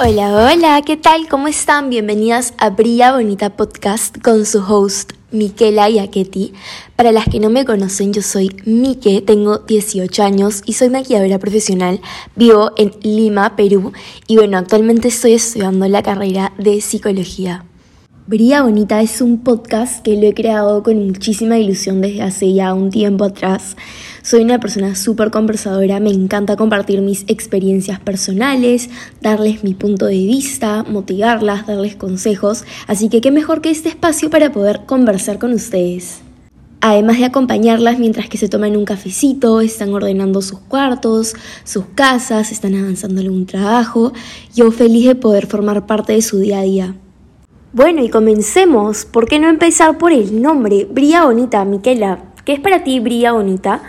Hola, 0.00 0.50
hola, 0.50 0.82
¿qué 0.86 0.96
tal? 0.96 1.28
¿Cómo 1.28 1.48
están? 1.48 1.90
Bienvenidas 1.90 2.54
a 2.56 2.70
Brilla 2.70 3.12
Bonita 3.12 3.54
Podcast 3.56 4.16
con 4.22 4.46
su 4.46 4.60
host 4.60 5.12
Miquela 5.30 5.90
Yaqueti. 5.90 6.54
Para 6.96 7.12
las 7.12 7.28
que 7.28 7.40
no 7.40 7.50
me 7.50 7.66
conocen, 7.66 8.14
yo 8.14 8.22
soy 8.22 8.56
Mike, 8.64 9.20
tengo 9.26 9.58
18 9.58 10.22
años 10.22 10.62
y 10.64 10.72
soy 10.72 10.88
maquilladora 10.88 11.38
profesional. 11.38 12.00
Vivo 12.34 12.72
en 12.78 12.92
Lima, 13.02 13.56
Perú 13.56 13.92
y 14.26 14.36
bueno, 14.36 14.56
actualmente 14.56 15.08
estoy 15.08 15.34
estudiando 15.34 15.86
la 15.86 16.02
carrera 16.02 16.54
de 16.56 16.80
psicología. 16.80 17.66
Brilla 18.28 18.60
Bonita 18.62 19.00
es 19.00 19.22
un 19.22 19.38
podcast 19.38 20.02
que 20.04 20.14
lo 20.14 20.26
he 20.26 20.34
creado 20.34 20.82
con 20.82 21.02
muchísima 21.06 21.56
ilusión 21.56 22.02
desde 22.02 22.20
hace 22.20 22.52
ya 22.52 22.74
un 22.74 22.90
tiempo 22.90 23.24
atrás. 23.24 23.74
Soy 24.20 24.42
una 24.42 24.60
persona 24.60 24.96
súper 24.96 25.30
conversadora, 25.30 25.98
me 25.98 26.10
encanta 26.10 26.54
compartir 26.54 27.00
mis 27.00 27.24
experiencias 27.28 28.00
personales, 28.00 28.90
darles 29.22 29.64
mi 29.64 29.72
punto 29.72 30.04
de 30.04 30.18
vista, 30.18 30.82
motivarlas, 30.82 31.66
darles 31.66 31.96
consejos, 31.96 32.64
así 32.86 33.08
que 33.08 33.22
qué 33.22 33.30
mejor 33.30 33.62
que 33.62 33.70
este 33.70 33.88
espacio 33.88 34.28
para 34.28 34.52
poder 34.52 34.82
conversar 34.84 35.38
con 35.38 35.54
ustedes. 35.54 36.18
Además 36.82 37.16
de 37.16 37.24
acompañarlas 37.24 37.98
mientras 37.98 38.28
que 38.28 38.36
se 38.36 38.50
toman 38.50 38.76
un 38.76 38.84
cafecito, 38.84 39.62
están 39.62 39.94
ordenando 39.94 40.42
sus 40.42 40.58
cuartos, 40.58 41.32
sus 41.64 41.86
casas, 41.94 42.52
están 42.52 42.74
avanzando 42.74 43.22
algún 43.22 43.46
trabajo, 43.46 44.12
yo 44.54 44.70
feliz 44.70 45.06
de 45.06 45.14
poder 45.14 45.46
formar 45.46 45.86
parte 45.86 46.12
de 46.12 46.20
su 46.20 46.40
día 46.40 46.58
a 46.58 46.64
día. 46.64 46.94
Bueno, 47.74 48.02
y 48.02 48.08
comencemos. 48.08 49.04
¿Por 49.04 49.28
qué 49.28 49.38
no 49.38 49.46
empezar 49.50 49.98
por 49.98 50.10
el 50.10 50.40
nombre? 50.40 50.86
Brilla 50.90 51.26
Bonita, 51.26 51.66
Miquela. 51.66 52.18
¿Qué 52.46 52.54
es 52.54 52.60
para 52.60 52.82
ti 52.82 52.98
Brilla 52.98 53.32
Bonita? 53.32 53.82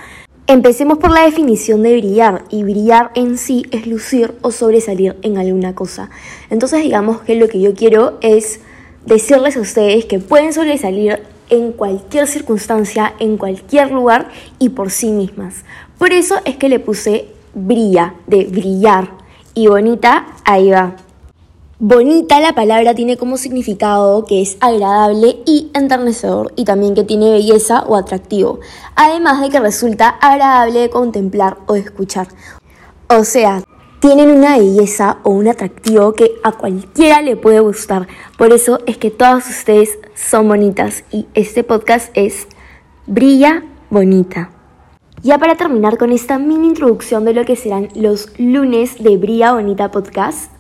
Empecemos 0.48 0.98
por 0.98 1.12
la 1.12 1.24
definición 1.24 1.82
de 1.84 1.98
brillar, 1.98 2.44
y 2.50 2.64
brillar 2.64 3.12
en 3.16 3.38
sí 3.38 3.66
es 3.72 3.88
lucir 3.88 4.36
o 4.42 4.52
sobresalir 4.52 5.16
en 5.22 5.38
alguna 5.38 5.76
cosa. 5.76 6.10
Entonces 6.50 6.84
digamos 6.84 7.22
que 7.22 7.36
lo 7.36 7.48
que 7.48 7.62
yo 7.62 7.74
quiero 7.74 8.18
es 8.20 8.60
decirles 9.06 9.56
a 9.56 9.62
ustedes 9.62 10.04
que 10.04 10.20
pueden 10.20 10.52
sobresalir 10.52 11.22
en 11.50 11.72
cualquier 11.72 12.28
circunstancia, 12.28 13.14
en 13.20 13.38
cualquier 13.38 13.92
lugar 13.92 14.28
y 14.60 14.70
por 14.70 14.92
sí 14.92 15.10
mismas. 15.10 15.64
Por 15.98 16.12
eso 16.12 16.36
es 16.44 16.58
que 16.58 16.68
le 16.68 16.80
puse 16.80 17.28
brilla, 17.54 18.16
de 18.28 18.44
brillar, 18.44 19.10
y 19.54 19.68
bonita, 19.68 20.28
ahí 20.44 20.70
va. 20.70 20.98
Bonita 21.82 22.42
la 22.42 22.56
palabra 22.56 22.94
tiene 22.94 23.16
como 23.16 23.38
significado 23.38 24.26
que 24.26 24.42
es 24.42 24.58
agradable 24.60 25.38
y 25.46 25.72
enternecedor 25.74 26.52
y 26.58 26.66
también 26.66 26.94
que 26.94 27.06
tiene 27.06 27.32
belleza 27.32 27.86
o 27.88 27.96
atractivo, 27.96 28.60
además 28.98 29.40
de 29.40 29.50
que 29.50 29.62
resulta 29.62 30.10
agradable 30.10 30.82
de 30.82 30.90
contemplar 30.90 31.60
o 31.68 31.76
de 31.76 31.80
escuchar. 31.80 32.28
O 33.08 33.24
sea, 33.24 33.64
tienen 34.02 34.30
una 34.30 34.58
belleza 34.58 35.20
o 35.24 35.30
un 35.30 35.48
atractivo 35.48 36.12
que 36.12 36.34
a 36.44 36.52
cualquiera 36.52 37.22
le 37.22 37.38
puede 37.38 37.62
gustar. 37.62 38.10
Por 38.38 38.52
eso 38.52 38.80
es 38.86 38.98
que 38.98 39.10
todas 39.10 39.50
ustedes 39.50 40.00
son 40.16 40.50
bonitas 40.50 41.06
y 41.14 41.28
este 41.34 41.64
podcast 41.64 42.12
es 42.14 42.46
Brilla 43.08 43.64
Bonita. 43.90 44.52
Ya 45.24 45.38
para 45.38 45.56
terminar 45.56 45.98
con 45.98 46.12
esta 46.12 46.40
mini 46.40 46.68
introducción 46.68 47.24
de 47.24 47.34
lo 47.34 47.46
que 47.46 47.56
serán 47.56 47.88
los 47.96 48.38
lunes 48.38 49.02
de 49.02 49.16
Brilla 49.16 49.54
Bonita 49.54 49.92
Podcast, 49.92 50.52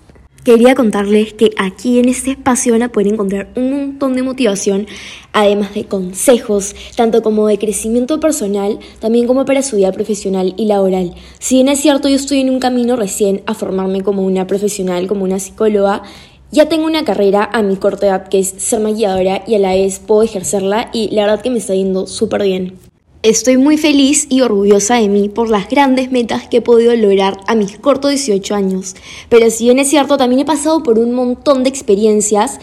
Quería 0.49 0.73
contarles 0.73 1.33
que 1.33 1.51
aquí 1.59 1.99
en 1.99 2.09
este 2.09 2.31
espacio 2.31 2.73
van 2.73 2.81
a 2.81 2.91
poder 2.91 3.13
encontrar 3.13 3.49
un 3.55 3.69
montón 3.69 4.15
de 4.15 4.23
motivación, 4.23 4.87
además 5.31 5.75
de 5.75 5.85
consejos, 5.85 6.75
tanto 6.95 7.21
como 7.21 7.45
de 7.45 7.59
crecimiento 7.59 8.19
personal, 8.19 8.79
también 8.99 9.27
como 9.27 9.45
para 9.45 9.61
su 9.61 9.75
vida 9.75 9.91
profesional 9.91 10.55
y 10.57 10.65
laboral. 10.65 11.13
Si 11.37 11.57
bien 11.57 11.69
es 11.69 11.81
cierto, 11.81 12.09
yo 12.09 12.15
estoy 12.15 12.39
en 12.39 12.49
un 12.49 12.59
camino 12.59 12.95
recién 12.95 13.43
a 13.45 13.53
formarme 13.53 14.01
como 14.01 14.25
una 14.25 14.47
profesional, 14.47 15.05
como 15.05 15.23
una 15.23 15.37
psicóloga, 15.37 16.01
ya 16.49 16.67
tengo 16.67 16.87
una 16.87 17.05
carrera 17.05 17.47
a 17.53 17.61
mi 17.61 17.75
corta 17.75 18.07
edad 18.07 18.27
que 18.27 18.39
es 18.39 18.47
ser 18.57 18.79
maquilladora 18.79 19.43
y 19.45 19.53
a 19.53 19.59
la 19.59 19.75
vez 19.75 19.99
puedo 19.99 20.23
ejercerla 20.23 20.89
y 20.91 21.13
la 21.13 21.27
verdad 21.27 21.43
que 21.43 21.51
me 21.51 21.59
está 21.59 21.75
yendo 21.75 22.07
súper 22.07 22.41
bien. 22.41 22.88
Estoy 23.21 23.57
muy 23.57 23.75
feliz 23.75 24.27
y 24.29 24.39
orgullosa 24.39 24.95
de 24.95 25.09
mí 25.09 25.27
por 25.27 25.49
las 25.49 25.67
grandes 25.67 26.09
metas 26.09 26.47
que 26.47 26.57
he 26.57 26.61
podido 26.61 26.95
lograr 26.95 27.37
a 27.47 27.55
mis 27.55 27.77
cortos 27.77 28.11
18 28.11 28.55
años. 28.55 28.95
Pero 29.27 29.51
si 29.51 29.65
bien 29.65 29.77
es 29.77 29.89
cierto, 29.89 30.15
también 30.15 30.39
he 30.39 30.45
pasado 30.45 30.83
por 30.83 30.97
un 30.97 31.11
montón 31.11 31.63
de 31.63 31.69
experiencias 31.69 32.59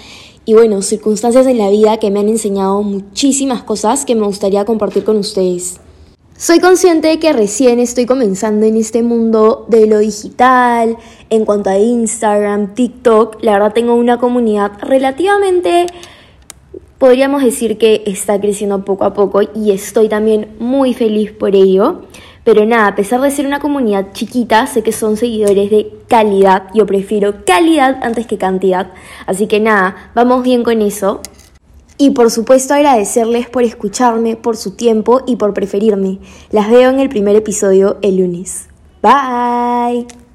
y 0.46 0.54
bueno, 0.54 0.80
circunstancias 0.80 1.46
en 1.46 1.58
la 1.58 1.68
vida 1.68 1.98
que 1.98 2.10
me 2.10 2.20
han 2.20 2.30
enseñado 2.30 2.82
muchísimas 2.82 3.64
cosas 3.64 4.06
que 4.06 4.14
me 4.14 4.24
gustaría 4.24 4.64
compartir 4.64 5.04
con 5.04 5.18
ustedes. 5.18 5.78
Soy 6.38 6.58
consciente 6.58 7.08
de 7.08 7.18
que 7.18 7.34
recién 7.34 7.78
estoy 7.78 8.06
comenzando 8.06 8.64
en 8.64 8.76
este 8.76 9.02
mundo 9.02 9.66
de 9.68 9.86
lo 9.86 9.98
digital, 9.98 10.96
en 11.28 11.44
cuanto 11.44 11.68
a 11.68 11.78
Instagram, 11.78 12.74
TikTok, 12.74 13.42
la 13.42 13.52
verdad 13.52 13.74
tengo 13.74 13.94
una 13.94 14.18
comunidad 14.18 14.72
relativamente 14.80 15.84
podríamos 16.98 17.42
decir 17.42 17.78
que 17.78 18.02
está 18.06 18.40
creciendo 18.40 18.84
poco 18.84 19.04
a 19.04 19.14
poco 19.14 19.40
y 19.54 19.72
estoy 19.72 20.08
también 20.08 20.56
muy 20.58 20.94
feliz 20.94 21.32
por 21.32 21.54
ello. 21.54 22.02
Pero 22.44 22.64
nada, 22.64 22.86
a 22.86 22.94
pesar 22.94 23.20
de 23.20 23.30
ser 23.32 23.44
una 23.46 23.58
comunidad 23.58 24.12
chiquita, 24.12 24.68
sé 24.68 24.82
que 24.82 24.92
son 24.92 25.16
seguidores 25.16 25.68
de 25.68 25.92
calidad. 26.06 26.68
Yo 26.74 26.86
prefiero 26.86 27.44
calidad 27.44 27.98
antes 28.02 28.26
que 28.28 28.38
cantidad. 28.38 28.92
Así 29.26 29.48
que 29.48 29.58
nada, 29.58 30.12
vamos 30.14 30.44
bien 30.44 30.62
con 30.62 30.80
eso. 30.80 31.22
Y 31.98 32.10
por 32.10 32.30
supuesto 32.30 32.74
agradecerles 32.74 33.48
por 33.48 33.64
escucharme, 33.64 34.36
por 34.36 34.56
su 34.56 34.76
tiempo 34.76 35.22
y 35.26 35.36
por 35.36 35.54
preferirme. 35.54 36.18
Las 36.50 36.70
veo 36.70 36.90
en 36.90 37.00
el 37.00 37.08
primer 37.08 37.34
episodio 37.34 37.96
el 38.02 38.18
lunes. 38.18 38.68
Bye. 39.02 40.25